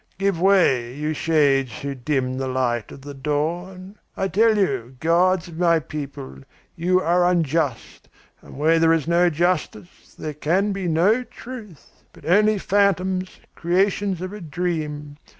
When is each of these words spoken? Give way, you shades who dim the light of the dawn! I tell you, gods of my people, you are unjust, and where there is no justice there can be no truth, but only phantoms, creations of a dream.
Give 0.17 0.41
way, 0.41 0.95
you 0.95 1.13
shades 1.13 1.81
who 1.81 1.93
dim 1.93 2.39
the 2.39 2.47
light 2.47 2.91
of 2.91 3.01
the 3.03 3.13
dawn! 3.13 3.97
I 4.17 4.29
tell 4.29 4.57
you, 4.57 4.95
gods 4.99 5.47
of 5.47 5.59
my 5.59 5.77
people, 5.77 6.39
you 6.75 6.99
are 6.99 7.29
unjust, 7.29 8.09
and 8.41 8.57
where 8.57 8.79
there 8.79 8.93
is 8.93 9.07
no 9.07 9.29
justice 9.29 10.15
there 10.17 10.33
can 10.33 10.71
be 10.71 10.87
no 10.87 11.21
truth, 11.23 12.03
but 12.13 12.25
only 12.25 12.57
phantoms, 12.57 13.39
creations 13.53 14.21
of 14.21 14.33
a 14.33 14.41
dream. 14.41 15.17